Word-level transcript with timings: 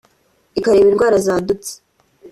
ikareba 0.59 0.87
indwara 0.91 1.15
zadutse 1.25 1.71